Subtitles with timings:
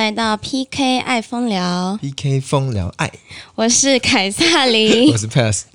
[0.00, 3.12] 来到 PK 爱风聊，PK 风聊爱，
[3.54, 5.66] 我是凯撒琳， 我是 Pass。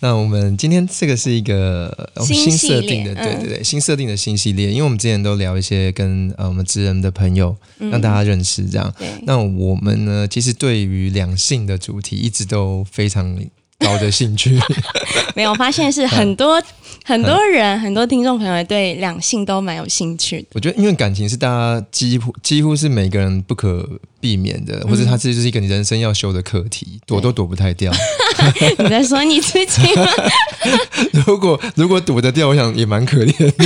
[0.00, 8.94] 那我们今天这个是一个新设定的，对对对，新设定的新系列，因为我们之前都聊一些跟呃我们职人的朋友，让大家认识这样。
[9.22, 13.34] 那我们呢，其实对于两性的主题一直都非常。
[13.82, 14.58] 高的兴趣，
[15.34, 16.62] 没有发现是很多
[17.04, 20.46] 很多人很多听众朋友对两性都蛮有兴趣的。
[20.54, 23.88] 我觉得，因为感情是大家几乎几乎是每个人不可
[24.20, 27.92] 避免的，或者它这就是一个你人生要修的课题，躲都躲不太掉。
[28.78, 30.06] 你在说你自己吗？
[31.26, 33.64] 如果如果躲得掉，我想也蛮可怜的。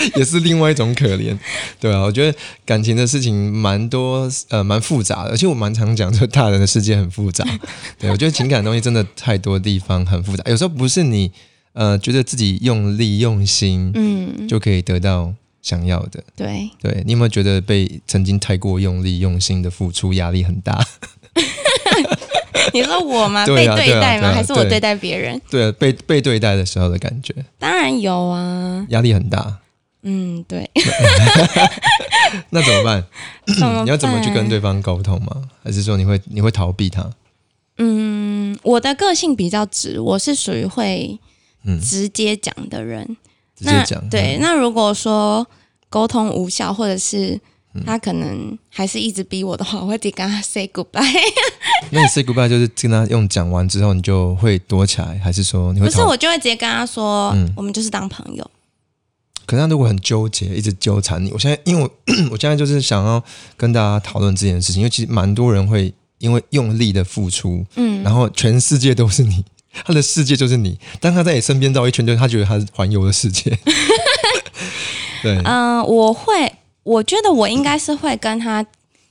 [0.16, 1.36] 也是另外一种可怜，
[1.78, 7.44] 对啊，我觉得感情的事情蛮多，呃，蛮复杂的，而且我蛮常讲，就大人的世界很复杂。
[7.98, 11.30] 对我觉得情感东西真的太多地方很复杂，有时候不是你
[11.72, 15.32] 呃觉得自己用力用心，嗯，就可以得到
[15.62, 16.22] 想要的。
[16.34, 20.82] 对，对你有没有觉得被曾经太过用力用心的付出压力很大？
[22.72, 23.44] 你说我吗？
[23.46, 24.32] 被对待吗？
[24.32, 25.40] 还是我对待别人？
[25.50, 29.58] 对，被被对待的时候的感觉，当然有啊，压力很大。
[30.02, 30.70] 嗯，对。
[32.50, 33.04] 那怎么办？
[33.84, 35.48] 你要怎么去跟对方沟通吗？
[35.62, 37.10] 还是说你会你会逃避他？
[37.78, 41.18] 嗯，我的个性比较直，我是属于会
[41.82, 43.16] 直接讲的人。
[43.56, 44.08] 直接讲。
[44.08, 45.46] 对，那如果说
[45.88, 47.38] 沟通无效，或者是
[47.84, 51.02] 他可能还是一直逼我的话，我会得跟他 say goodbye。
[51.90, 55.86] 那你 say goodbye 就是跟他用讲完之后，你就会躲起来，还是说你会？
[55.86, 58.50] 不是，我就会直接跟他说，我们就是当朋友。
[59.50, 61.90] 可是他如果很纠结，一直纠缠你，我现在因为我
[62.30, 63.20] 我现在就是想要
[63.56, 69.44] 跟大家讨论这件事情，因为其实蛮多人会因为用力的付出，嗯，然后全世界都是你，
[69.84, 73.58] 他的世界就是你，当他在你身边绕一圈，就他觉得他是环游的世界。
[75.20, 76.54] 对，嗯，我会，
[76.84, 78.64] 我觉得我应该是会跟他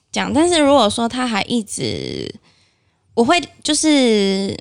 [0.09, 2.33] 讲，但是如果说他还一直，
[3.13, 4.57] 我会就是。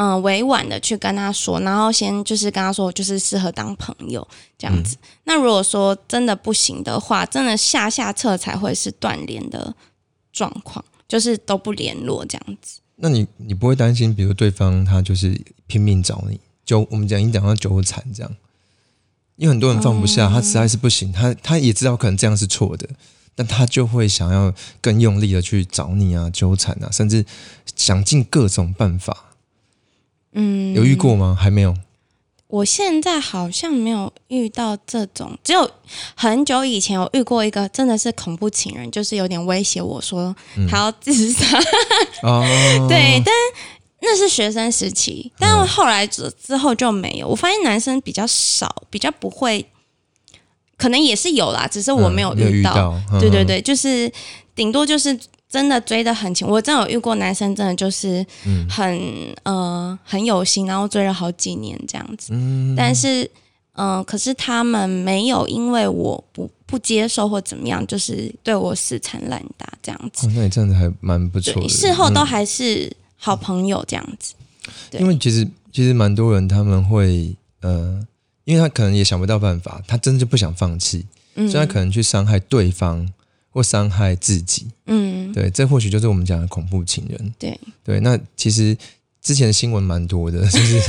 [0.00, 4.24] 嗯，委婉的去跟他说，然后先就是跟他说，就是适合当朋友
[4.56, 4.96] 这样子。
[5.24, 9.74] 那如果说真的不行的话，真的下下策才会是断联的
[10.32, 12.78] 状况，就是都不联络这样子。
[12.94, 18.36] 那你你不会担心，比如对方他就是拼命找你，就我们讲一讲到纠缠这样，
[19.34, 22.88] 因为很多人放不下，他实在是不行，他他也知道可能这样是错的，
[23.34, 27.26] 但他就会想要更用力的去找你啊，纠缠啊，甚至
[27.74, 29.24] 想尽各种办法。
[30.32, 31.36] 嗯，有遇过吗？
[31.38, 31.74] 还没有。
[32.48, 35.70] 我现在好像没有遇到这种，只有
[36.14, 40.34] 很久以前我遇过一个，真的是恐怖情人，就是有点威胁我说
[40.66, 41.58] 他要自杀。
[42.24, 42.42] 哦，
[42.88, 43.34] 对，但
[44.00, 47.28] 那是学生时期，但后来之之后就没有。
[47.28, 49.66] 我发现男生比较少，比较不会，
[50.78, 52.98] 可能也是有啦，只是我没有遇到。
[53.20, 54.10] 对对对，就是
[54.54, 55.18] 顶多就是。
[55.48, 58.24] 真的追得很勤，我真有遇过男生，真的就是
[58.68, 59.00] 很
[59.44, 62.32] 呃很有心，然后追了好几年这样子。
[62.32, 63.28] 嗯但是
[63.72, 70.26] 嗯，可是他们没有因为我不不接受或怎么样，就是对我死缠烂打这样子。
[70.34, 74.34] 那你真的还蛮不错，事后都还是好朋友这样子。
[74.98, 78.04] 因为其实其实蛮多人他们会呃，
[78.44, 83.08] 因为他可能也想不到办法，他真的就不想放弃，所以他可能去伤害对方。
[83.58, 87.34] 或伤害自己，嗯，对，这或许就是我们讲的恐怖情人。
[87.36, 88.76] 对对，那其实
[89.20, 90.80] 之前的新闻蛮多的， 是不是？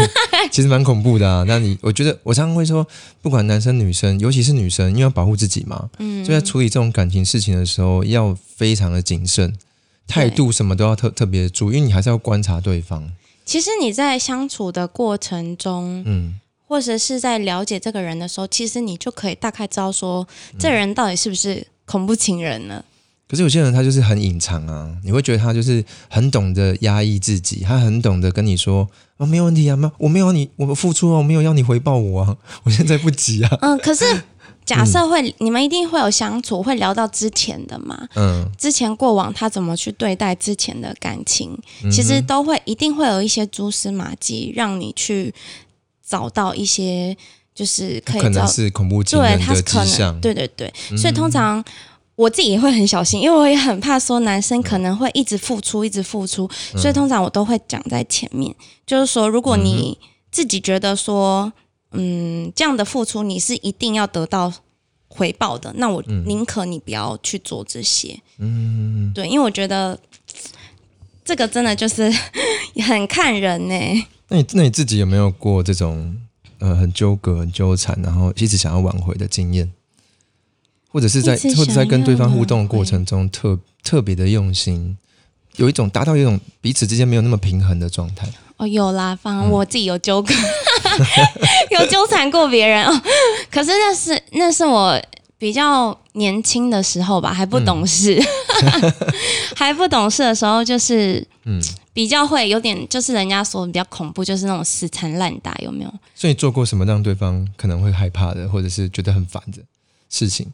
[0.52, 1.44] 其实蛮恐怖的啊。
[1.48, 2.86] 那你，我觉得我常常会说，
[3.24, 9.58] 不管男生女生，尤其是女生，因为要保护自己嘛，嗯，就在处理这种感情事情的时候，要非常的谨慎，
[10.06, 13.12] 态度什么都要特特别注意，因为你还是要观察对方。
[13.46, 20.28] 其实你在相处的过程中，嗯，或者是在了解这个人的时候，其实你就可以大概知道说，
[20.60, 21.66] 这人到底是不是。
[21.90, 22.84] 恐怖情人呢？
[23.28, 33.58] 可是有些人他就是很隐藏啊，你会觉得他就是很懂得压抑自己，他很懂得跟你说啊，没有问题啊，没我没有你，我付出哦，我没有要你回报我啊， 我现在不急啊。
[33.62, 34.06] 嗯，可是
[34.66, 38.08] 假设会，你们一定会有相处，会聊到之前的嘛？
[38.16, 41.58] 嗯，之前过往他怎么去对待之前的感情，
[41.92, 45.34] 其实都会一定会有一些蛛丝马迹，让你去
[46.08, 47.18] 找到一些。
[47.52, 50.18] 就是可以，可能是恐怖情人的迹象。
[50.22, 51.62] 对对对，所以通常
[52.20, 56.46] 我自己也会很小心，因为我也很怕说男生可能会一直付出，一直付出，
[56.76, 58.54] 所以通常我都会讲在前面，
[58.86, 59.98] 就是说，如果你
[60.30, 61.54] 自己觉得说，
[61.94, 64.52] 嗯，这样的付出你是一定要得到
[65.08, 68.20] 回报的，那我宁可你不要去做这些。
[68.38, 69.98] 嗯，对，因为我觉得
[71.24, 72.14] 这个真的就是
[72.86, 73.76] 很看人呢。
[74.28, 76.18] 那你那你自己有没有过这种？
[76.60, 79.72] 呃，很纠葛、很纠缠，然后一直想要挽回的经验。
[80.90, 84.98] 或者是在或者在跟对方互动的过程中特特别的用心，
[85.56, 88.28] 有一种达到一种彼此之间没有那么平衡的状态。
[88.58, 90.34] 哦，有啦，反正嗯我自己有纠葛，
[91.72, 93.02] 有纠缠过别人哦。
[93.50, 95.02] 可是那是那是我
[95.38, 98.22] 比较年轻的时候吧，还不懂事，
[99.56, 101.62] 还不懂事的时候，就是嗯，
[101.94, 105.94] 比较会有点，就是人家说比较恐怖，就是那种死缠烂打，有没有？
[106.14, 109.60] 所以你做过什么让对方可能会害怕的，或者是觉得很烦的
[110.10, 110.52] 事情？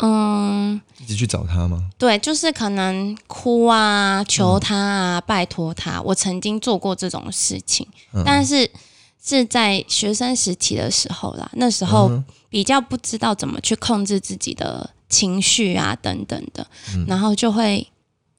[0.00, 1.88] 嗯，一直去找他吗？
[1.96, 6.00] 对，就是可能哭啊，求他啊，拜托他。
[6.02, 8.22] 我曾经做过这种事情，嗯。
[8.26, 8.68] 但是
[9.22, 17.04] 是在学生时期的时候啦，那时候嗯比较不知道怎么去控制自己的情绪啊，等等的，嗯。
[17.06, 17.86] 然后就会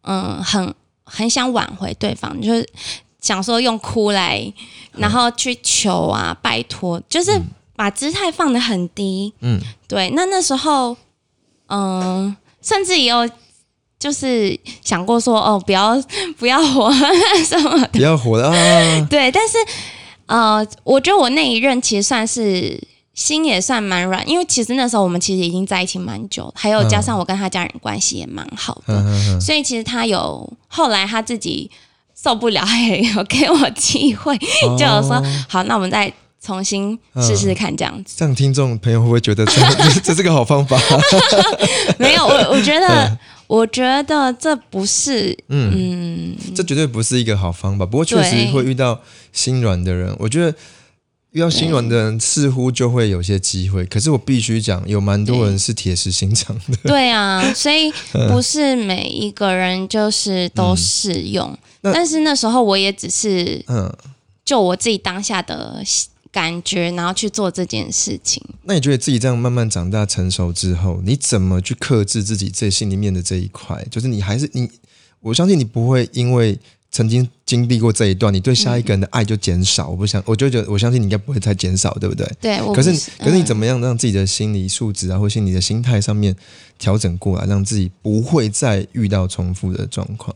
[0.04, 0.74] 嗯，很
[1.04, 2.68] 很想挽回对方，就是
[3.22, 4.54] 想说用哭来，
[4.92, 7.42] 然后去求啊，拜托，就是
[7.76, 10.96] 把姿态放得很低，嗯，对，那那时候，
[11.68, 13.30] 嗯、甚至也有
[13.98, 16.02] 就是想过说，哦，不要
[16.38, 16.92] 不要活
[17.46, 19.08] 什么的，不要活了啊！
[19.10, 19.58] 对，但是
[20.28, 22.80] 呃，我觉得我那一任其实算是
[23.14, 31.72] 心也算蛮软，因为其实那时候我们其实已经在一起蛮久，还有加上我跟他家人关系也蛮好的，所以其实他有后来他自己
[32.22, 34.38] 受不了，也有给我机会，
[34.78, 36.12] 就有说哦好，那我们再
[36.46, 38.14] 重新试试看这样子。
[38.18, 40.80] 这样听众朋友会不会觉得这这 这是个好方法？
[41.98, 47.86] 没有，我我觉得，我觉得这不是，嗯，嗯，这绝对不是一个好方法。
[47.86, 49.02] 不过确实会遇到
[49.34, 50.56] 心软的人，我觉得
[51.32, 53.86] 遇到心软的人似乎就会有些机会。
[53.86, 56.78] 可是我必须讲，有蛮多人是铁石心肠的。
[56.84, 57.92] 对啊， 所以
[58.30, 61.50] 不是每一个人就是都适用。
[61.50, 61.58] 嗯
[61.94, 63.96] 但是那时候我也只是嗯，
[64.44, 65.84] 就我自己当下的
[66.36, 68.44] 感觉，然后去做这件事情。
[68.64, 73.82] 那你觉得自己这样慢慢长大成熟之后，你怎么去克制自己这心里面的这一块？
[73.90, 74.70] 就是你还是你，
[75.22, 76.60] 我相信你不会因为
[76.92, 79.88] 曾经经历过这一段，你对下一个人的爱就减少。
[79.88, 82.30] 我不想，我就觉得我相信你应该不会再减少，对不对？
[82.42, 86.36] 对，我可是不，可是你嗯怎么样让自己的心理素质啊，或心理的心态上面
[86.78, 90.36] 调整过来，让自己不会再遇到重复的状况？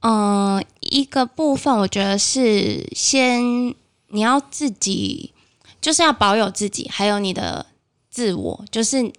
[0.00, 3.74] 嗯，一个部分我觉得是先
[4.12, 5.32] 你要自己，
[5.80, 7.66] 就是要保有自己，还有你的
[8.10, 9.10] 自我，就是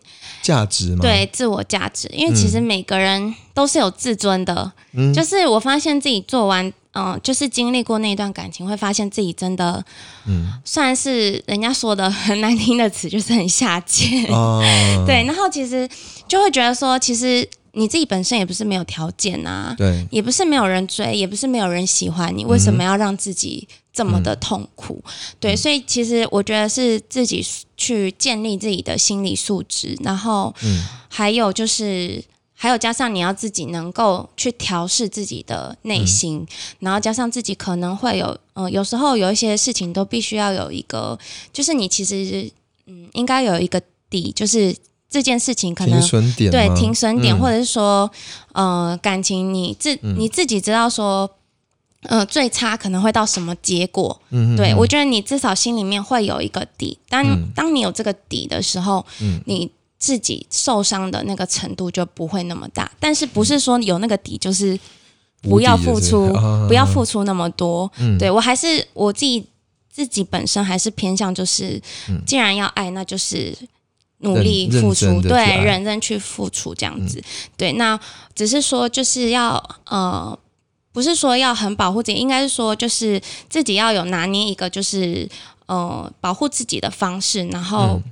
[0.41, 2.07] 价值嘛，，对自我价值。
[2.13, 5.13] 因为其实每个人都是有自尊的，嗯。
[5.13, 9.83] 就是我发现自己做完，嗯、就是经历过那一段感情，会发现自己真的，
[10.27, 10.53] 嗯。
[10.63, 14.25] 算是人家说的很难听的词，就是很下贱。
[14.25, 14.61] 哦，
[15.07, 15.89] 对，然后其实
[16.27, 25.01] 就会觉得说，其实你自己本身也不是没有条件啊，对，也不是没有人追，也不是没有人喜欢你，为什么要让自己这么的痛苦？
[25.39, 27.45] 对，所以其实我觉得是自己
[27.77, 30.83] 去建立自己的心理素质，然后嗯。
[31.07, 32.23] 还有就是。
[32.55, 36.47] 还有加上你要自己能够去调试自己的内心，
[36.79, 41.19] 然后加上自己可能会有，呃，有时候有一些事情都必须要有一个，
[41.51, 42.49] 就是你其实，
[42.85, 44.73] 嗯，应该有一个底，就是
[45.09, 47.39] 这件事情可能停损点对停损点，嗯。
[47.39, 48.09] 或者是说，
[48.53, 51.29] 呃，感情你自、你自己知道说，
[52.03, 54.19] 呃，最差可能会到什么结果？
[54.29, 56.97] 嗯对我觉得你至少心里面会有一个底。
[57.09, 62.91] 当、嗯当你有这个底的时候，嗯你自己受伤的那个程度就不会那么大。
[62.99, 64.79] 但是不是说有那个底就是
[65.41, 66.31] 不要付出，
[66.67, 67.91] 不要付出那么多？
[67.97, 69.45] 嗯对我还是我自己
[69.91, 71.81] 自己本身还是偏向就是，
[72.25, 73.55] 既然要爱，那就是。
[74.19, 77.21] 努力付出，对，认真去付出这样子，
[77.57, 77.73] 对。
[77.73, 77.99] 那
[78.33, 80.39] 只是说，就是要呃，
[80.93, 85.27] 不是说要很保护自己，应该是说，就是自己要有拿捏一个，就是
[85.65, 88.11] 呃，保护自己的方式，然后、嗯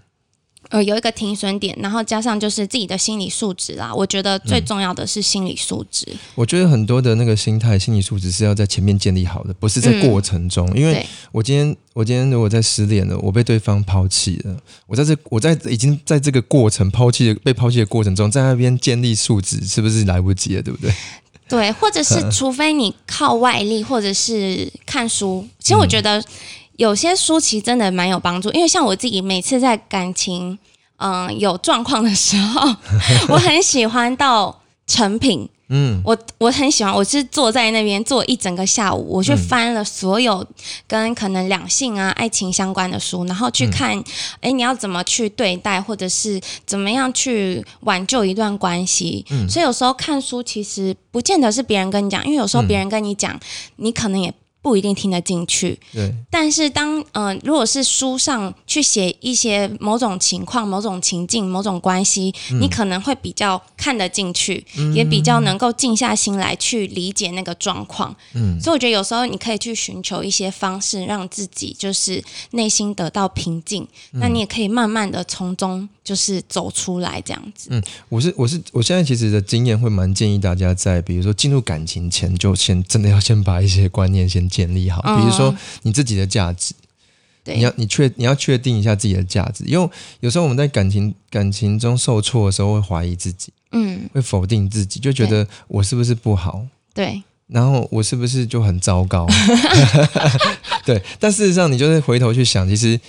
[0.69, 3.93] 呃有一个停损点，然后加上就是自己的心理素质啦。
[3.93, 10.65] 我觉得最重要的是心理素质，我觉得很多的那个心态、心理素质是要在前面建立好的，不是在过程中。
[10.73, 14.55] 因为我今天，我今天如果在失恋了，我被对方抛弃了，
[14.87, 20.61] 我在这，我在已经在这个过程抛弃的被抛弃的过程中，在那边建立素质，是不是来不及了？
[20.61, 20.93] 对不对？
[21.51, 25.47] 对，或者是除非你靠外力，或者是看书。
[25.59, 26.23] 其实我觉得
[26.77, 30.57] 有些书其实真的蛮有帮助，因为像我自己每次在感情
[31.03, 32.75] 嗯、有状况的时候，
[33.29, 35.49] 我很喜欢到成品。
[35.73, 40.45] 嗯，我我很喜欢，我是坐在那边坐一整个下午，我去翻了所有
[40.85, 43.97] 跟可能两性啊、爱情相关的书，然后去看，
[44.41, 49.25] 哎、你要怎么去对待，或者是怎么样去挽救一段关系。
[49.29, 49.49] 嗯。
[49.49, 53.39] 所以有时候看书其实不见得是别人跟你讲，因为有时候别人跟你讲，
[53.77, 56.13] 你可能也不一定听得进去，对。
[56.29, 64.63] 但是当呃，如果是书上去写一些某种情况、某种情境、某种关系，你可能会比较看得进去，
[64.93, 68.15] 也比较能够静下心来去理解那个状况。
[68.35, 73.87] 嗯，所以我觉得有时候你可以去寻求一些方式，让自己就是内心得到平静。
[74.11, 77.69] 那你也可以慢慢的从中就是走出来，这样子。
[77.71, 84.50] 嗯，我是我是我现在其实的经验会蛮建议大家在比如说进入感情前，就先真的要先把一些观念先。
[84.51, 86.75] 建立好，比如说你自己的价值，
[87.45, 89.89] 你要你确你要确定一下自己的价值，因为
[90.19, 99.25] 有时候我们在感情感情中受挫的时候会怀疑自己，嗯，会否定自己，就觉得我是不是不好，对，然后我是不是就很糟糕，
[100.85, 102.99] 对，但事实上你就是回头去想，其实，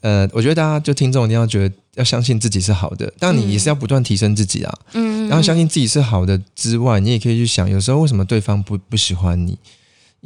[0.00, 9.58] 呃，我觉得大家就听众一定要觉得要相信自己是好的，但你也是要不断提升自己啊，嗯，然后相信自己是好的之外，你也可以去想，有时候为什么对方不不喜欢你。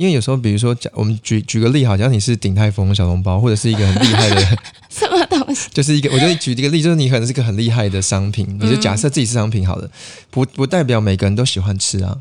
[0.00, 4.40] 因为有时候，比如说，我们举举个例，好像你是鼎泰丰小笼包，或者是一个很厉害的
[4.88, 9.86] 什么东西，就是一个，我觉得举一个例，就是你可能是个很厉害的商品，你就假设自己是商品好了，
[10.30, 12.16] 不不代表每个人都喜欢吃啊。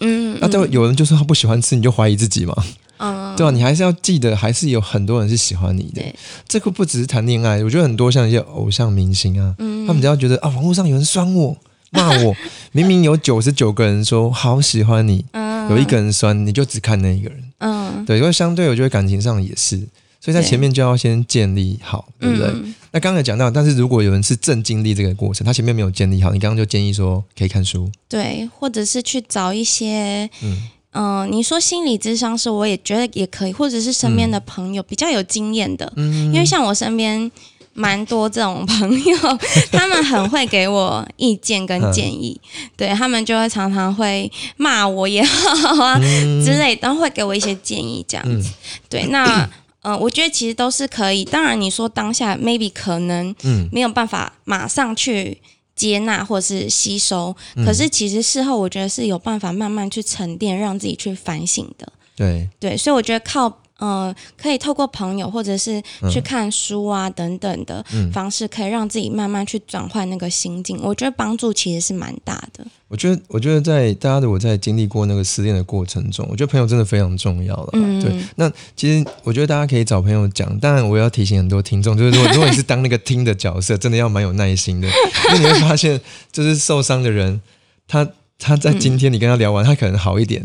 [0.00, 2.54] 嗯，那就有人就说他不喜欢吃，你就怀疑自己嘛。
[2.98, 3.50] 嗯，对吧？
[3.50, 6.02] 你还是要记得，还是有很多人是喜欢你的。
[6.46, 9.54] 这个不只是谈恋爱，我觉得很多像一些偶像明星啊，
[9.86, 11.56] 他们只要觉得啊，网络上有人酸我、
[11.92, 12.36] 骂我，
[12.72, 15.24] 明明有九十九个人说好喜欢你。
[15.70, 17.42] 有一个人酸，你就只看那一个人。
[17.58, 19.76] 嗯，对，因为相对我觉得感情上也是，
[20.20, 22.30] 所以在前面就要先建立好，对。
[22.32, 22.52] 不对？
[22.92, 30.68] 那刚才讲到，但是如果有人是正经历这个过程，他前面没有建立好，你刚刚就建议说可以看书，对，或者是去找一些，嗯。
[30.92, 37.30] 嗯，你说心理智商是，我也觉得也可以，或者是身边的朋友比较有经验的，嗯，因为像我身边。
[37.76, 39.18] 蛮多这种朋友，
[39.70, 42.40] 他们很会给我意见跟建议，
[42.76, 48.50] 对他们就会常常会骂我也好啊之类，都会给我一些建议这样子。
[48.88, 49.48] 对，那
[49.82, 51.24] 呃，我觉得其实都是可以。
[51.24, 53.34] 当然，你说当下 maybe 可能
[53.70, 55.40] 没有办法马上去
[55.76, 61.92] 接纳或者是吸收，可是其实事后我觉得是有办法慢慢去沉淀，让自己去反省的。
[62.16, 63.60] 对对，所以我觉得靠。
[63.78, 70.80] 呃，可以透过朋友或者是去看书啊等等的方式，可以让自己慢慢去转换那个心境。
[70.82, 72.64] 我觉得帮助其实是蛮大的。
[72.88, 77.70] 我觉得，我觉得在大家的我在经历过那个失恋的过程中，我觉得朋友真的非常重要了。
[78.00, 84.88] 对，那其实我觉得大家可以找朋友讲，当然我要提醒很多听众，就是如果如果你是当那个听的角色，真的要蛮有耐心的，
[85.34, 87.40] 因为你会发现，就是受伤的人
[87.86, 88.08] 他。
[88.38, 90.40] 他在今天你跟他聊完，他可能好一点，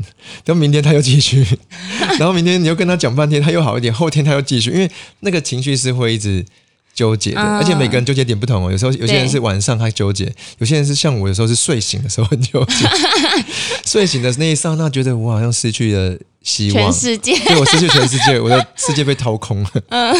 [0.45, 1.45] 然后明天他又继续，
[2.17, 6.45] 然后明天你又跟他讲半天，他又好一点，后天他又继续，因为那个情绪是会一直
[6.93, 8.71] 纠结的，而且每个人纠结点不同哦。
[8.71, 12.87] 有时候有些人是晚上他纠结，有些人是像我，有时候是睡醒的时候很纠结。
[13.85, 19.69] 睡醒的那一刹那，觉得我好像失去了希望，全世界对我失去全世界，我的世界被掏空了。
[19.89, 20.13] 嗯，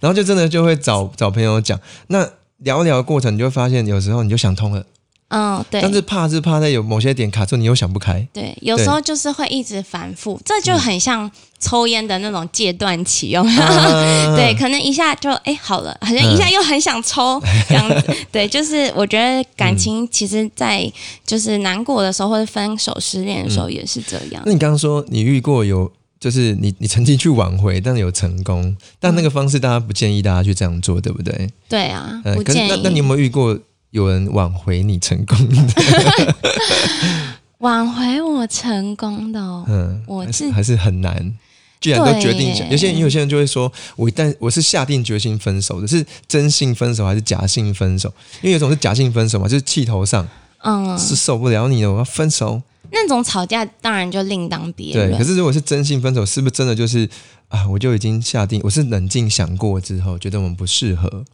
[0.00, 2.26] 然后就真的就会找找朋友讲，那
[2.58, 4.84] 聊聊的过程，你就会发现有时候你就想通了。
[5.30, 8.26] 嗯，对，但是怕是怕在有某些点卡住，你又想不开。
[8.32, 13.44] 对，有时候就是会一直反复，这就很像抽烟的那种戒断期哦。
[14.36, 18.16] 对，可能一下就哎好了，好像一下又很想抽 这样子。
[18.32, 20.90] 对，就是我觉得感情其实，在
[21.24, 24.42] 就是难过的时候或者分手失恋的时候也是这样。
[24.44, 31.48] 那你刚刚说你遇过有，就是你你曾经去挽回，但是有成功，但那个方式大家不建议大家去这样做，对不对？
[31.68, 32.68] 对啊，不建议。
[32.68, 33.56] 那那你有没有遇过？
[33.90, 36.34] 有人挽回你成功的，
[37.58, 41.34] 挽回我成功的，嗯，我是还是很难。
[41.80, 48.12] 既然都决定，有些人有些人就会说，我一旦我是下定决心分手的，是真性分手还是假性分手？
[48.42, 50.28] 因为有种是假性分手嘛，就是气头上，
[50.62, 52.60] 嗯，是受不了你了，我要分手。
[52.92, 55.10] 那种吵架当然就另当别论。
[55.10, 57.08] 对，可是如果是真性分手，是不是真的就是
[57.48, 57.66] 啊？
[57.68, 61.24] 我就已经下定，我是冷静想过之后，觉得我们不适合。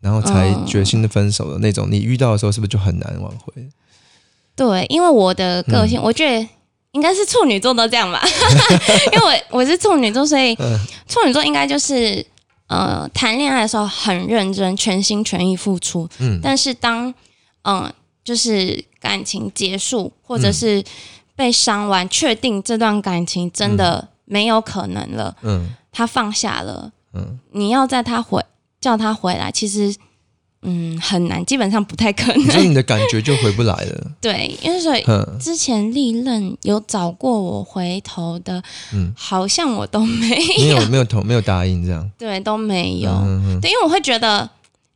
[0.00, 3.52] 然后才决心的分手的那种，你遇到的时候是不是就很难挽回？
[4.56, 6.48] 对，因为我的个性，我觉得
[6.92, 8.22] 应该是处女座都这样吧。
[9.12, 10.54] 因为我我是处女座，所以
[11.06, 12.24] 处女座应该就是
[12.66, 16.08] 呃，谈恋爱的时候很认真，全心全意付出。
[16.18, 17.12] 嗯，但是当
[17.62, 17.92] 嗯，
[18.22, 20.82] 就是感情结束，或者是
[21.34, 25.36] 被伤完，确定这段感情真的没有可能了。
[25.42, 26.92] 嗯，他放下了。
[27.14, 28.42] 嗯，你要在他回。
[28.80, 29.94] 叫他回来，其实
[30.62, 32.50] 嗯很难，基本上不太可能。
[32.50, 34.10] 所以你的感觉就回不来了。
[34.20, 35.04] 对，因为所以
[35.38, 42.10] 之前历任有找过我回头的，嗯，好像我都没有，没有没有同没有答应这样。
[42.18, 43.10] 对，都没有。
[43.60, 44.48] 对，因为我会觉得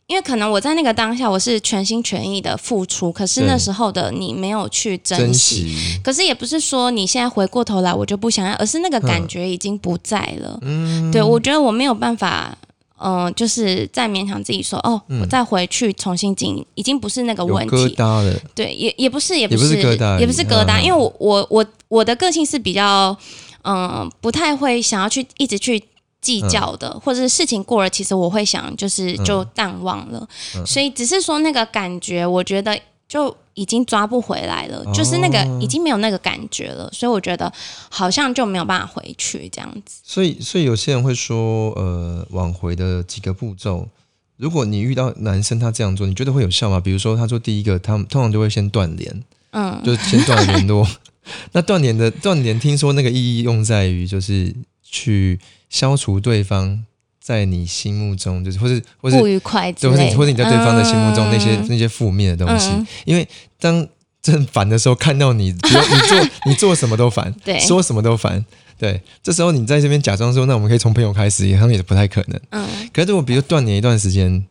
[0.07, 5.75] 因为可能我在那个当下我是全心全意的付出，可是那时候的你没有去珍惜。
[6.03, 10.59] 可是也不是说你现在回过头来我就不想要，而是那个感觉已经不在了。
[10.61, 12.55] 嗯，对我觉得我没有办法，
[12.99, 17.77] 嗯，就是再勉强自己说哦，我再回去重新经营，已经不是那个问题。
[17.77, 18.35] 疙瘩了。
[18.55, 23.17] 对，也也不是，也不是疙瘩，也不是疙瘩，因为我我我我的个性是比较
[23.63, 25.83] 嗯，不太会想要去一直去。
[26.25, 30.27] 计较的，或者是事情过了，其实我会想，就是就淡忘了。
[30.65, 36.91] 所以只是说那个感觉，我觉得就已经抓不回来了，就是那个已经没有那个感觉了。
[36.93, 37.53] 所以我觉得
[37.91, 40.01] 好像就没有办法回去这样子。
[40.03, 43.89] 所以，所以有些人会说，呃，挽回的几个步骤，
[44.37, 46.81] 如果你遇到男生他这样做，你觉得会有效吗？
[46.81, 50.87] 比如说，他说第一个，他们通常都会先断联，嗯，就先断联络。
[51.53, 55.39] 那断联的断联，听说那个意义用在于就是去。
[55.71, 56.85] 消除对方
[57.25, 62.69] 在你心目中就是，或是或是不愉快，或者或者你在对方的心目中那些那些负面的东西。
[63.07, 63.27] 因为
[63.59, 63.89] 当
[64.21, 68.45] 正烦的时候，看到你比如， 你做你做什么都烦， 对，说什么都烦，
[68.77, 69.01] 对。
[69.23, 72.39] 这时候你在这边假装说，那我们可以从朋友开始，好像也不太可能。
[72.51, 72.69] 嗯。
[72.93, 74.45] 可是如果比如断联一段时间，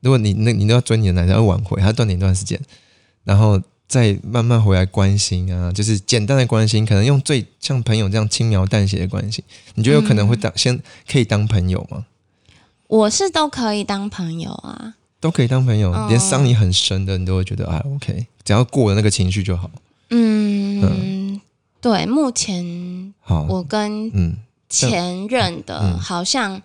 [0.00, 2.60] 如果你那你都要追你的男人要挽回，他断联一段时间，
[3.22, 3.62] 然后。
[3.90, 9.42] 再慢慢回来关心啊，就是简单的关心，可能用最像朋友这样轻描淡写的关心，
[9.74, 10.80] 你觉得有可能会当先
[11.10, 12.06] 可以当朋友吗？
[12.86, 19.68] 我是都可以当朋友啊，都可以当朋友，连伤你很深的，你都会觉得哎，OK，只要过了那个情绪就好。
[20.10, 21.40] 嗯，
[21.80, 24.36] 对，目前好，我跟嗯
[24.68, 26.62] 前任的好像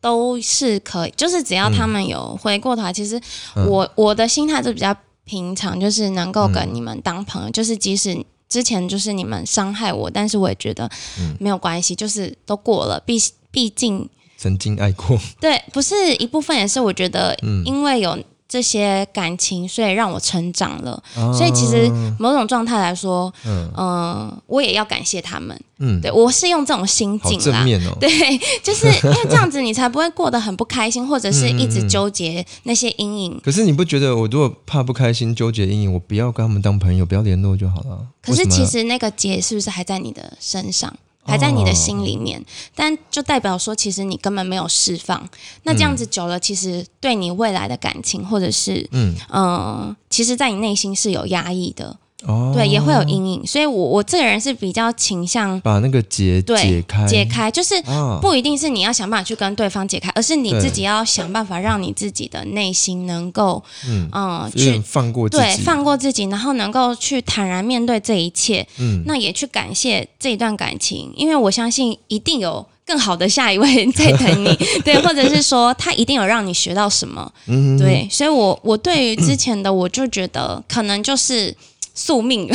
[0.00, 3.20] 都是可以，就是只要他们有回过头来，其实
[3.54, 4.96] 我我的心态是比较。
[5.26, 10.90] 平常就是能够跟你们当朋友，就是即使之前就是你们伤害我，但是我也觉得
[11.38, 12.98] 没有关系，就是都过了。
[13.04, 18.18] 毕毕竟曾经爱过，对，不是一部分，也是我觉得，因为有。
[18.48, 21.02] 这些感情，所以让我成长了。
[21.36, 25.58] 所以其实某种状态来说，嗯，我也要感谢他们。
[25.78, 27.66] 嗯，对我是用这种心境啦。
[28.00, 28.08] 对，
[28.64, 33.40] 就是因为这样子，你才不会过得很不开心，或者是一直纠结那些阴影。
[33.44, 37.98] 可是你不觉得，我如果怕不开心、纠结阴影，我不要跟他们当朋友，不要联络就好了。
[38.22, 40.96] 可是其实那个结是不是还在你的身上？
[41.26, 45.28] 还在你的心里面，但就代表说，其实你根本没有释放。
[45.64, 51.98] 那这样子久了，其实对你未来的感情，或者是嗯嗯，其实，在你内心是有压抑的。
[52.24, 57.74] 哦，对，也会有阴影，所以，我我这个人是比较倾向把那个结解开，解开，就是
[58.22, 64.08] 不一定是你要想办法去跟对方解开，而是你自己要想办法让你自己的内心能够嗯
[64.56, 81.54] 去放过自己，对，放过自己，然后能够去坦然面对这一切，嗯，那也去感谢这一段感情，因为我相信一定有更好的下一位在等你， 对，或者是说他一定有让你学到什么，嗯，对，所以我我对于之前的我就觉得可能就是。
[81.96, 82.46] 宿命，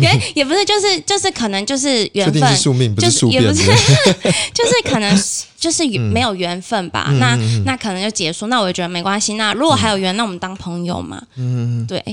[0.00, 3.64] 也也不是，就是就是可能就是缘分，宿命不是宿也不是，
[4.52, 5.18] 就是可能
[5.58, 7.10] 就是没有缘分吧。
[7.18, 8.46] 那那可能就结束。
[8.48, 9.34] 那我就觉得没关系。
[9.34, 11.20] 那如果还有缘，那我们当朋友嘛。
[11.36, 12.04] 嗯，对。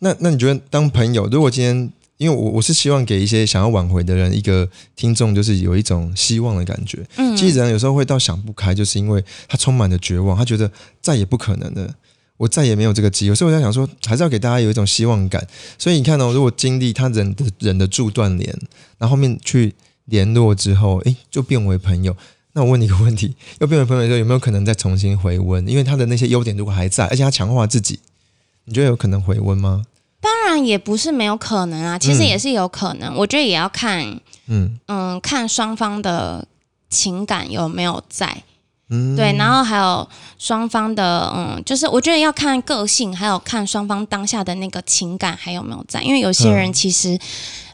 [0.00, 6.98] 那那你觉得当朋友，如果今天，因为我我是希望给一些想要挽回的人一个听众，就是有一种希望的感觉。
[7.16, 10.70] 嗯，其实人有时候会到想不开，就是因为他充满了绝望，他觉得
[11.00, 11.94] 再也不可能了。
[12.36, 15.46] 我再也没有这个机会，所以我在想说，还是要给大家有一种希望感。
[15.78, 18.50] 所以你看哦，如果经历他忍的忍得住断联，
[18.98, 19.74] 然后后面去
[20.06, 22.16] 联络之后，诶，就变为朋友。
[22.54, 25.66] 那我问你一个问题：又变为朋友的时候，有没有可能再重新回温？
[25.68, 28.00] 因为他的那些优点如果还在，而且他强化自己，
[28.64, 29.84] 你觉得有可能回温吗？
[30.20, 33.16] 当然也不是没有可能啊，其实也是有可能。
[33.16, 36.46] 我觉得也要看，嗯嗯，看双方的
[36.90, 38.42] 情感有没有在。
[39.16, 40.06] 对，然后还有
[40.38, 47.18] 双方的，嗯，就是我觉得要看个性，还有看双方当下的那个情感还有没有在，因为有些人其实，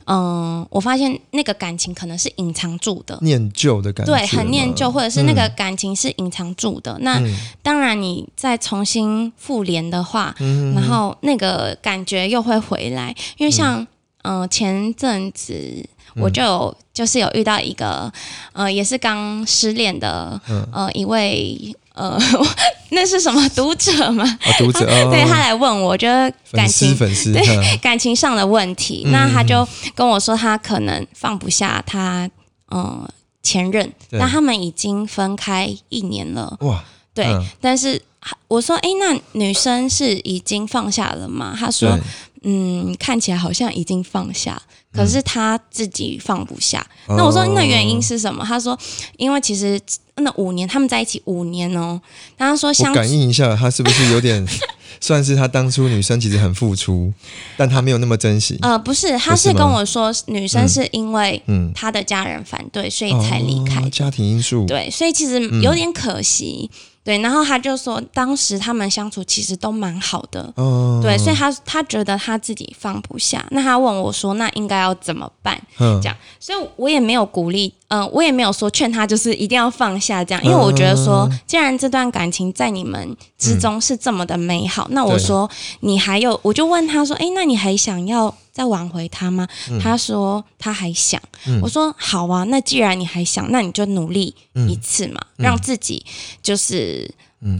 [0.06, 6.96] 嗯，我发现那个感情可能是隐藏住的，念旧的感觉，对，很念旧，或者是那个感情是隐藏住的。
[7.00, 7.20] 那
[7.62, 10.34] 当然，你再重新复联的话，
[10.74, 13.86] 然后那个感觉又会回来，因为像，
[14.22, 15.88] 嗯，前阵子。
[16.16, 18.12] 我就有就是有遇到一个，
[18.52, 20.40] 呃，也是刚失恋的，
[20.72, 22.18] 呃，一位呃，
[22.90, 24.24] 那是什么读者吗？
[24.58, 32.28] 读者， 对他来问我，觉得感情粉丝对感情上的问题，那他就跟我说，他可能放不下他，
[32.70, 33.08] 嗯，
[33.42, 37.26] 前任，那他们已经分开一年了，哇，对，
[37.60, 38.00] 但是
[38.46, 41.56] 我说，哎，那女生是已经放下了吗？
[41.58, 41.98] 他说
[42.42, 44.60] 嗯，看起来好像已经放下，
[44.92, 46.86] 可是他自己放不下。
[47.08, 48.44] 那我说那原因是什么？
[48.44, 48.78] 他说，
[49.16, 49.80] 因为其实
[50.16, 52.00] 那五年他们在一起五年哦，
[52.36, 54.46] 他说我感应一下，他是不是有点？
[55.00, 57.12] 算是他当初女生其实很付出，
[57.56, 58.58] 但他没有那么珍惜。
[58.62, 63.88] 呃，不是，他是跟我说，女生是因为嗯他的家人反对，所以才离开。
[63.90, 64.66] 家庭因素。
[64.66, 66.68] 对，所以其实有点可惜。
[67.08, 70.52] 对，然后他就说，当时他们相处其实都蛮好的。
[70.56, 71.00] 哦。
[71.02, 73.42] 对，所以他他觉得他自己放不下。
[73.50, 77.72] 那他问我说：“那应该要怎么办？”这样，所以我也没有鼓励。
[77.88, 85.48] 嗯，我也没有说劝他就是一定要放下这样，因为我觉得说，既然这段感情在你们之中是这么的美好，那我说
[85.80, 89.46] 你还有，我就问他说，哎，那你还想要再挽回他吗？
[89.82, 91.20] 他说他还想。
[91.62, 96.04] 我说好啊，那既然你还想，那你就努力一次嘛，让自己
[96.42, 97.12] 就是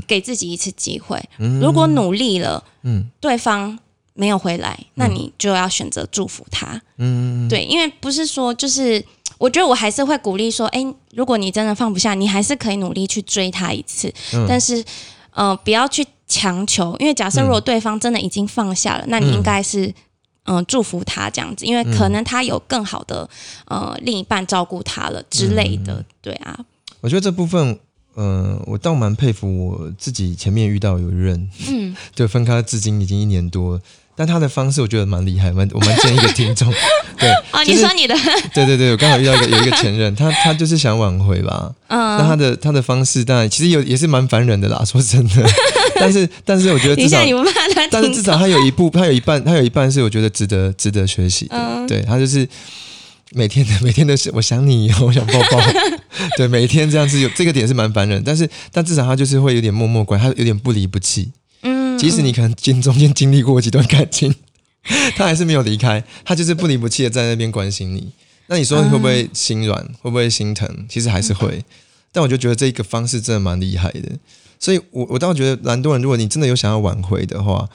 [0.06, 1.22] 给自己一次机会。
[1.60, 3.78] 如果努力了，嗯，对方
[4.14, 6.80] 没有回来，那你就要选择祝福他。
[6.96, 9.04] 嗯，对，因为不是说就是。
[9.36, 14.12] 我觉得我还是会鼓励说，哎，如果你真的放不下，你还是可以努力去追他一次，
[14.48, 14.84] 但是，
[15.30, 19.94] 呃，不要去强求，因为假设如果对方真的已经放下了，那你应该是，
[20.48, 23.28] 嗯，祝福他这样子，因为可能他有更好的
[23.66, 26.58] 呃另一半照顾他了之类的，对啊。
[27.00, 27.78] 我觉得这部分，
[28.16, 33.80] 嗯，我倒蛮佩服我自己前面遇到有人，嗯， 就，分开至今已经一年多。
[34.16, 36.68] 但他的方式我觉得蛮厉害，蛮我蛮建议一个听众，
[37.16, 38.16] 对，哦，你说你的，
[38.52, 45.48] 对对对，我刚好遇到一个有一个前任，他他就是想挽回吧，嗯，那他的他的方式当然其实有也是蛮烦人的啦，说真的，
[46.00, 47.18] 但是但是我觉得至少，
[47.90, 52.48] 但是至少他有一部他有一半他有一半是我觉得值得值得学习的，对他就是
[53.32, 55.60] 每天的 每天都是我想你，我想抱抱，
[56.36, 61.32] 对，每天这样子有这个点是蛮烦人，但是但至少他就是会有点默默关，他有点不离不弃。
[61.62, 64.32] 嗯即使你可能经中间经历过几段感情，
[65.16, 68.08] 他还是没有离开，他就是不离不弃的在那边关心你。
[68.46, 70.86] 那你说你会不会心软，会不会心疼？
[70.88, 71.62] 其实还是会。
[72.12, 74.08] 但我就觉得这个方式真的蛮厉害的。
[74.58, 77.68] 所以，我我倒觉得，蛮多人如果你真的有想要挽回的话，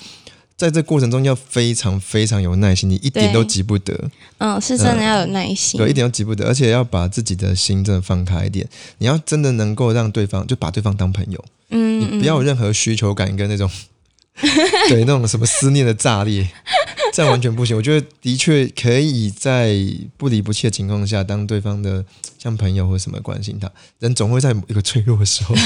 [0.55, 4.09] 在这过程中要非常非常有耐心，你一点都急不得。
[4.37, 8.67] 嗯，是真的要有耐心，对一点都急不得，而且要把自己的心真的放开一点。
[8.99, 13.69] 你要真的能够让对方就把对方当朋友，嗯，你不要有任何需求感跟那种。
[14.89, 16.47] 对那种什么思念的炸裂，
[17.13, 17.77] 这样完全不行。
[17.77, 19.75] 我觉得的确可以在
[20.17, 22.03] 不离不弃的情况下，当对方的
[22.39, 23.71] 像朋友或什么关心他。
[23.99, 25.55] 人总会在一个脆弱的时候。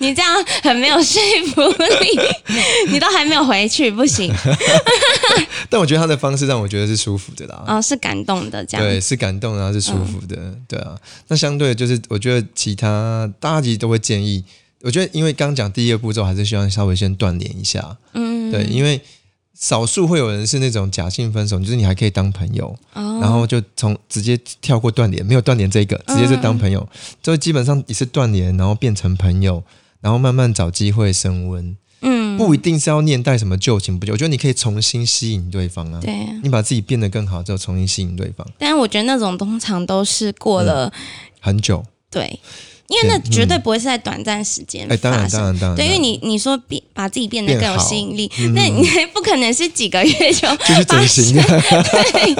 [0.00, 1.20] 你这样很没有说
[1.54, 2.20] 服力，
[2.90, 4.32] 你都还没有回去，不行。
[5.70, 7.64] 但我觉得他的方式让我觉得是舒服的啦。
[7.66, 10.36] 哦，是感动的，这样对，是感动，然后是舒服的，
[10.68, 10.96] 对啊。
[11.28, 14.44] 那相对就是，我觉得其他大家其实都会建议。
[14.82, 17.96] 我觉得，因为刚讲第一个步骤，还是希望稍微先断联一下。
[18.14, 19.00] 嗯，对，因为
[19.54, 26.88] 少数会有人是那种假性分手，就是你还可以当朋友，然后就从直接跳过断联，没有断联这个，直接就当朋友，
[27.22, 29.62] 就基本上也是断联，然后变成朋友，
[30.00, 31.76] 然后慢慢找机会升温。
[32.02, 36.00] 嗯，不一定是要念带什么旧情不旧，我觉得你可以重新吸引对方啊。
[36.00, 38.46] 对，你把自己变得更好之后，重新吸引对方。
[38.56, 40.90] 但是我觉得那种通常都是过了
[41.38, 41.84] 很久。
[42.10, 42.40] 对。
[42.90, 50.46] 因为那绝对不会是在短暂时间发生，对，因为你你说变把自己变得更有吸引力，那你不可能是几个月就
[50.84, 52.34] 发生，对，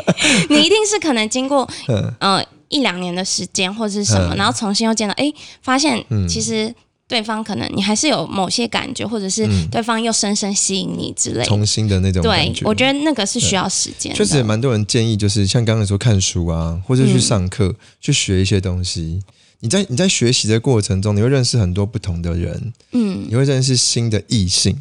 [0.51, 2.45] 你一定是可能经过嗯。
[2.73, 5.29] 一两年的时间或者是什么，然后重新又见到，哎，
[5.61, 6.73] 发现其实
[7.09, 14.15] 对方可能你还是有某些感觉，或者是对方又深深吸引你之类，重新的那种对，我觉得那个是需要时间。
[14.15, 19.21] 确实也蛮多人建议，就是像刚刚说看书啊，或者去上课去学一些东西。
[19.61, 24.81] 你在你在学习的过程中，你会认识很多不同的人，嗯，你会认识新的异性，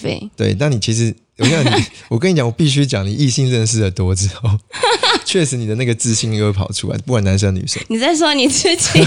[0.00, 0.54] 对对。
[0.54, 4.50] 但你其实，我跟你， 我跟你讲，我必须讲，你异性认识的多之后，
[5.24, 7.80] 确实你的那个自信又会跑出来，不管男生女生。
[7.88, 9.00] 你在说你自己？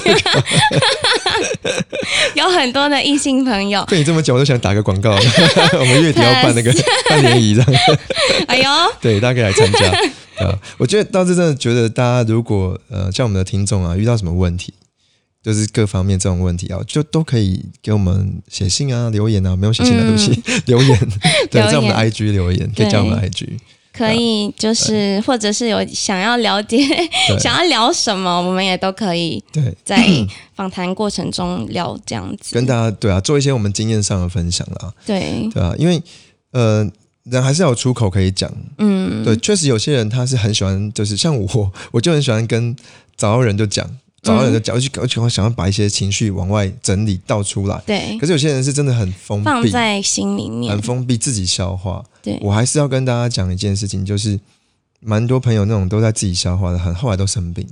[2.35, 3.83] 有很多的异性朋友。
[3.85, 6.73] 被你这么讲，我都想打个广告，我们月底要办那个
[7.09, 7.73] 半年仪，这样。
[8.47, 8.69] 哎呦，
[9.01, 10.57] 对，大家可以来参加啊！
[10.77, 14.73] 我觉得倒是真的觉得，大家如果呃，像我们的听众啊，遇到什么问题。
[15.41, 21.09] 就是各方面这种问题啊，就都可以给我们写信啊、留言啊，没有写信的对不起， 留言
[21.49, 23.57] 对，在我们的 IG 留言，可以加我们的 IG，
[23.93, 26.77] 可以就是或者是有想要了解、
[27.39, 29.73] 想要聊什么，我们也都可以对。
[29.85, 29.97] 在
[30.55, 35.49] 访谈过程中聊这样子，跟大家对啊，做一些我们经验上的分享啦，对。
[35.53, 36.01] 对啊，因为
[36.51, 36.85] 呃，
[37.23, 42.75] 人还是要有出口可以讲，嗯，对，确实有些人他是很喜欢，就是像我，我就很喜欢跟
[43.15, 43.89] 找到人就讲。
[44.21, 47.81] 找到人的角度去搞，去想要把一些情绪往外整理倒出来。
[47.85, 52.03] 对，可是有些人是真的很封闭，放在心里面，很封闭，自己消化。
[52.21, 54.39] 对我还是要跟大家讲一件事情，就是
[54.99, 57.65] 蛮多朋友那种都在自己消化的，很后来都生病，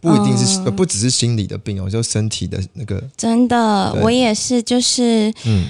[0.00, 3.02] 不一定是不只是心理的病哦，就身体的那个。
[3.16, 5.66] 真的，我也是，就是嗯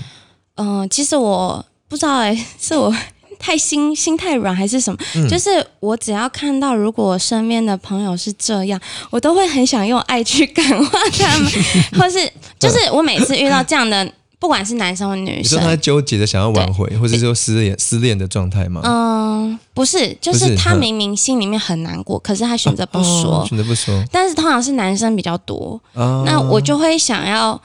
[0.57, 2.93] 嗯，其实我不知道哎， 是我。
[3.39, 4.99] 太心心太软还是什么？
[5.29, 11.51] 就是我只要看到，如果我身边的朋友是这样，我都会很想用爱去感化他们，
[11.99, 12.19] 或是
[12.59, 18.81] 就是我每次遇到这样的，不管是男生或女生，你说他纠结的想要挽回，或者说失恋失恋的状态吗？
[18.85, 24.05] 嗯，不是，就是他明明心里面很难过，可是他选择不说，选择不说。
[24.11, 27.61] 但是通常是男生比较多，那我就会想要。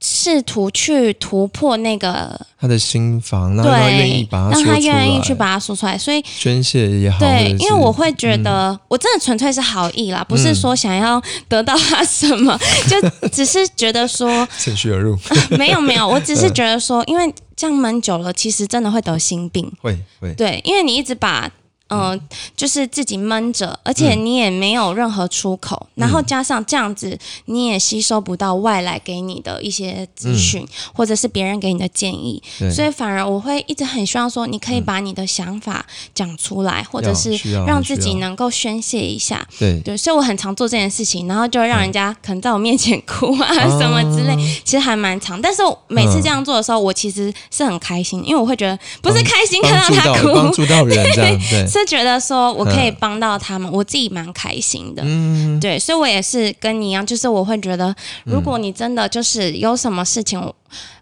[0.00, 7.18] 试图去突破那个他的心房，让他愿意把让他愿意去把它说出来，所以宣泄也好。
[7.18, 12.56] 对，因为我会觉得，我真的纯粹是好意啦，不是说想要得到他什么，
[12.88, 15.18] 就只是觉得说 趁虚而入。
[15.58, 19.70] 没有没有，我只是觉得说，因为这样闷久了，其实真的会得心病。
[19.80, 21.50] 会会，对，因为你一直把。
[21.90, 22.20] 嗯，
[22.54, 37.34] 就是自己闷着，而且你也没有任何出口，然后加上这样子，你也吸收不到外来给你的一些资讯，或者是别人给你的建议，所以反而我会一直很希望说，你可以把你的想法讲出来，或者是
[37.66, 39.46] 让自己能够宣泄一下。
[39.58, 45.40] 对对，所以我很常做这件事情，然后就会让人家可能在我面前 哭啊什么之类，其实还蛮长。
[45.40, 51.66] 但是每次这样做的时候，我其实是很开心，因为我会觉得不是开心看到他哭，帮助到人这样对。
[51.78, 55.02] 是觉得说我可以帮到他们，我自己蛮开心的。
[55.04, 60.40] 嗯，对，所以我也是跟你一样，就是我会觉得，如果你真的就是有什么事情，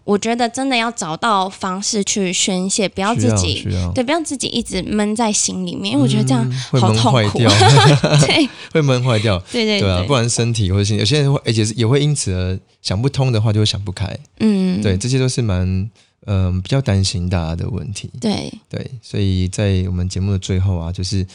[0.03, 7.39] 我觉得真的要找到方式去宣泄，不要自己对，不要自己一直闷在心里面，因为我觉得这样好痛苦。
[8.25, 9.37] 对， 会闷坏掉。
[9.51, 14.17] 对对对啊，不然身体或者心，有些人会，而且是也会因此而想不通的话，就会想不开。
[14.39, 15.89] 嗯，对，这些都是蛮。
[16.29, 18.09] 嗯，比较担心大家的问题。
[18.19, 21.25] 对对，所以在我们节目的最后啊，就是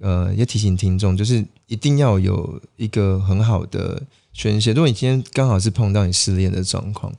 [0.00, 4.72] 呃，也提醒听众，就是一定要有一个很好的宣泄。
[4.72, 7.12] 如果你今天刚好是碰到你失恋的状况，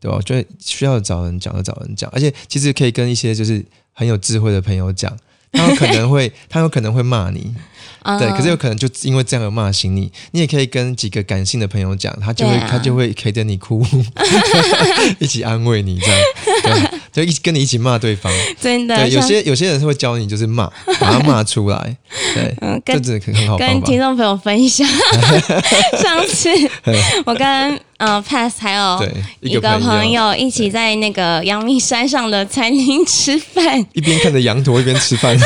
[0.00, 0.18] 对吧？
[0.24, 2.08] 就需要找人讲，就找人讲。
[2.14, 3.62] 而且其实可以跟一些就是
[3.92, 5.14] 很有智慧的朋友讲，
[5.52, 7.54] 他有可能会，他有可能会骂你。
[8.18, 10.10] 对，可是有可能就因为这样而骂醒你。
[10.30, 13.84] 你也可以跟几个感性的朋友讲，他就会他就会陪着你哭，
[15.20, 16.18] 一起安慰你，这样
[17.12, 18.32] 就一起跟你一起骂对方。
[18.60, 20.66] 真的，对，有些有些人是会教你，就是骂，
[21.00, 21.96] 把他骂出来。
[22.34, 23.58] 对，这真的很好。
[23.58, 24.86] 跟听众朋友分享，
[26.02, 26.48] 上次
[27.24, 27.80] 我跟。
[28.00, 28.98] 呃，Pass 还有
[29.42, 35.36] 一个朋友一起在那个阳明山上的餐厅吃饭，一边看着羊驼一边吃饭。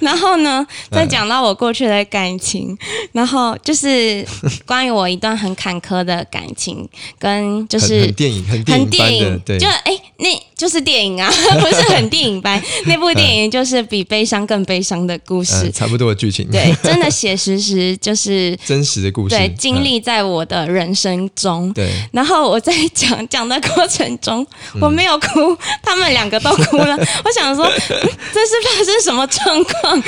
[0.00, 2.76] 然后呢，再讲到我过去的感情，
[3.12, 4.26] 然后就是
[4.66, 6.84] 关于我一段很坎坷的感情，
[7.16, 10.28] 跟就是电影很电影对，就哎那。
[10.62, 11.28] 就是电影啊，
[11.60, 12.62] 不是很电影般。
[12.86, 16.48] 那部电影就是比悲伤更悲伤的故事，差不多的剧情。
[16.52, 21.72] 对，真的写实实就是 真实的故事，对，经历在我的人生中。
[21.72, 24.46] 对，然后我在讲讲的过程中，
[24.80, 26.96] 我没有哭，他们两个都哭了。
[27.24, 30.02] 我想说，这是发生什么状况？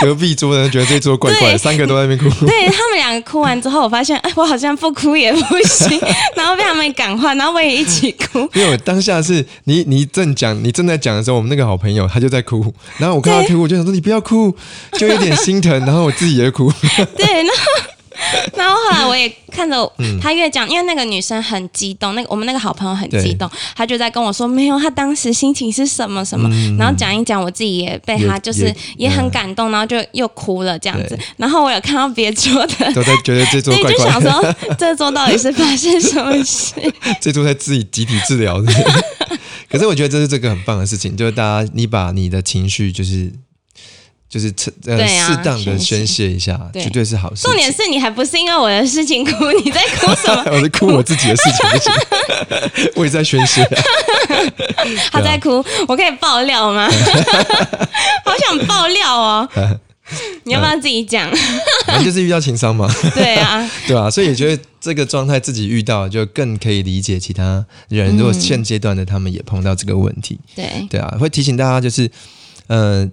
[0.00, 2.46] 隔壁桌的人觉得这桌怪怪，三个都在那边哭。
[2.46, 6.00] 对他们两个哭完之后，我发现，哎，我好像不哭也不行，
[6.34, 8.38] 然后被他们感化，然后我也一起哭。
[8.54, 10.08] 因为我当下是你你。
[10.10, 14.52] 正讲，你正在讲的时候，我们那个好朋友他就在哭，然后我看他哭，我就想说你不要哭，
[14.94, 16.72] 就有点心疼，然后我自己也哭。
[17.16, 17.82] 对，然后。
[18.56, 19.90] 然后后来我也看着
[20.20, 31.16] 他越讲，因为那个女生很激动，那个我们那个好朋友很激动，她就在跟我说没有，她当时心情是什么什么，然后讲一讲，我自己也被她就是也很感动，然后就又哭了这样子。
[31.36, 36.74] 然后我有看到别桌的 都在觉得这桌怪怪，就想说这桌到底是发生什么事？
[37.22, 38.72] 这桌在自己集体治疗的，
[39.70, 43.32] 可是我觉得这是这个很棒的事情，就是大家你把你的情绪就是。
[44.30, 44.52] 就是
[44.84, 47.44] 呃适当的宣泄一下，绝对是好事。
[47.44, 50.44] 重点是你还不是因为我的事情哭，你在哭什么？
[50.52, 53.66] 我在哭我自己的事情，不行， 我也在宣泄。
[55.10, 56.86] 他在哭，我可以爆料吗？
[58.22, 59.48] 好想爆料哦！
[60.44, 61.30] 你要不要自己讲？
[61.86, 62.88] 反正就是遇到情商嘛。
[63.14, 68.16] 对啊，对啊，所以觉得这个状态自己遇到，就更可以理解其他人。
[68.16, 72.10] 如果现阶段的他们也碰到这个问题，对对啊，会提醒大家，就是
[72.66, 73.10] 呃。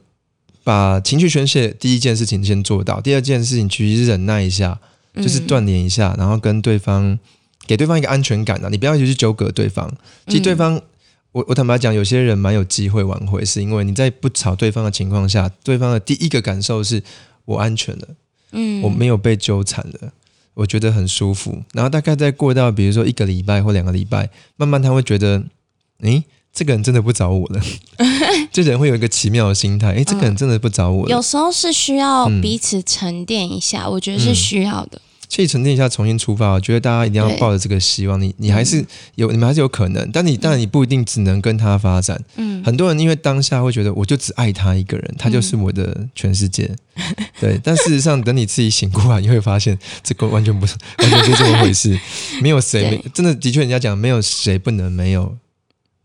[0.65, 4.75] 把情绪宣泄第一件事情先做到，第二件事情其实忍耐一下，
[5.17, 7.19] 就是锻炼一下，然后跟对方
[7.67, 9.87] 给对方一个安全感啊，你不要一直去纠葛对方。
[10.25, 10.81] 其实对方，
[11.35, 17.03] 我我坦白讲，有些人蛮有机会挽回，是因为你在不吵对方的情况下，对方的第一个感受是
[17.43, 18.07] 我安全了，
[18.53, 20.13] 嗯，我没有被纠缠了，
[20.53, 21.61] 我觉得很舒服。
[21.73, 25.43] 然后大概再过到比如说一个礼拜或两个礼拜，慢慢他会觉得，
[26.03, 27.61] 诶，这个人真的不找我了。
[28.53, 31.09] 这人会有一个奇妙的心态，诶，这个人真的不找我了。
[31.09, 35.01] 有时候是需要彼此沉淀一下，我觉得是需要的。
[35.43, 36.51] 去沉淀一下，重新出发。
[36.51, 40.09] 我觉得大家一定要抱着这个希望，你你还是有，你们还是有可能。
[40.11, 42.19] 但你当然你不一定只能跟他发展。
[42.37, 46.69] 嗯，很多人因为当下会觉得，我就只爱他一个人，他就是我的全世界。
[47.39, 51.99] 对，但事实上，等你自己醒过来，你会发现这个完全不是，完全不是这么回事。
[52.41, 55.35] 没有谁，真的的确，人家讲没有谁不能没有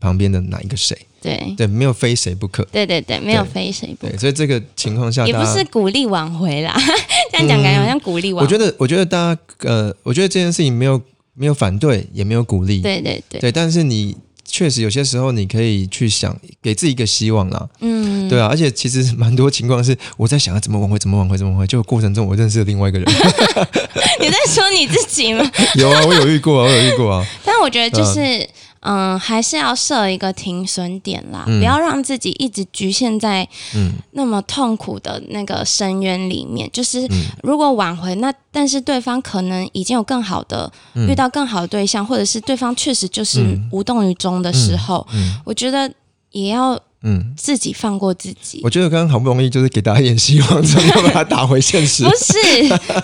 [0.00, 0.96] 旁边的哪一个谁。
[1.22, 2.64] 对对，没有非谁不可。
[2.72, 4.16] 对对对，没有非谁不可。
[4.16, 6.74] 所以这个情况下，也不是鼓励挽回啦。
[7.30, 8.46] 这样讲感觉好像鼓励挽回。
[8.46, 10.98] 我觉得，我觉得大家呃，我觉得这件事情没有
[11.34, 12.80] 没有反对，也没有鼓励。
[12.80, 13.38] 对对对。
[13.38, 17.68] 对，但是你确实有些时候你可以去想，给自己一个希望啦。
[17.80, 18.26] 嗯。
[18.30, 21.66] 对啊，而且其实蛮多情况是我在想要怎么挽回，怎么挽回，怎么挽回。
[21.66, 23.06] 就过程中我认识了另外一个人。
[24.20, 25.44] 你在说你自己吗？
[25.76, 27.26] 有啊，我有遇过啊，我有遇过啊。
[27.44, 28.20] 但我觉得就是。
[28.20, 28.48] 嗯，
[29.18, 33.46] 还是要设一个停损点啦，不要让自己一直局限在
[34.12, 36.68] 那么痛苦的那个深渊里面。
[36.72, 37.06] 就是
[37.42, 45.06] 如果挽回，那但是对方可能已经有更好的遇到更好的对象，或者是对方确实就是无动于衷的时候，
[45.44, 45.92] 我觉得
[46.30, 46.80] 也要。
[47.02, 48.60] 嗯，自己放过自己。
[48.62, 52.04] 我觉得刚刚好不容易就是给大家一点希望，怎么把它打回现实。
[52.04, 52.32] 不是，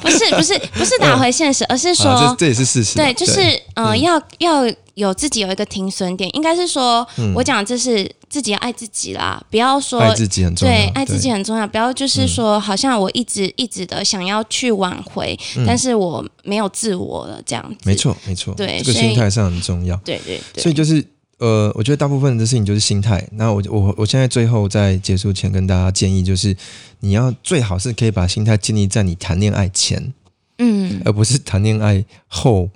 [0.03, 2.97] 不是，不是，不是打回现实， 而是说，这这也是事实。
[2.97, 3.41] 对，就是
[3.75, 6.29] 嗯，要要有自己有一个停损点。
[6.37, 10.75] 应该是说，我讲这是自己要爱自己啦，不要说爱自己很重要。
[10.75, 11.67] 对，爱自己很重要。
[11.67, 15.35] 不要就是说，好像我一直一直的想要去挽回，
[15.67, 17.77] 但是我没有自我了，这样子。
[17.85, 18.53] 没错，没错。
[18.55, 19.97] 对，这个心态上很重要。
[20.05, 20.63] 对对对。
[20.63, 21.03] 所以就是。
[21.39, 23.29] 呃，我觉得大部分的事情就是心态。
[23.33, 26.57] 那我我我现在最后在结束前跟大家建议，就是
[27.01, 30.15] 你要最好是可以把心态建立在你谈恋爱前，
[30.59, 32.71] 嗯，而不是谈恋爱后，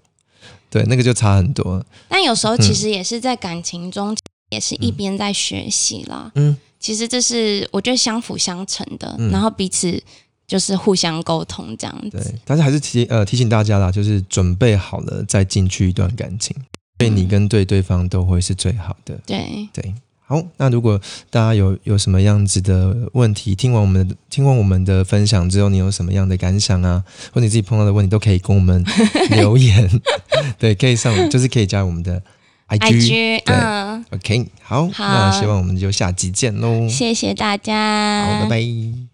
[0.69, 1.83] 对，那个就差很多。
[2.09, 4.15] 但有时候其实也是在感情中，
[4.51, 6.31] 也是一边在学习啦。
[6.35, 9.99] 嗯，其实这是我觉得相辅相成的，然后彼此
[10.47, 12.19] 就是互相沟通这样子。
[12.19, 16.55] 对，但是还是提呃提醒大家啦，就是准备好了再进去一段感情。
[17.01, 19.19] 对你跟对对方都会是最好的。
[19.27, 19.95] 对对，
[20.27, 28.85] 好，那如果大家有有什么样子的问题，听完我们听完我们的分享之后，你有什么样的感想啊，或你自己碰到的问题，都可以跟我们
[29.31, 29.91] 留言。
[30.59, 32.23] 对，可以上，就是可以加我们的
[32.69, 33.43] IG。
[33.47, 36.89] 嗯，OK，好，那希望我们就下集见喽。
[36.89, 39.10] 谢谢大家，好，拜拜。